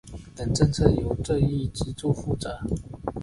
[0.35, 2.59] 等政策由这一支柱负责。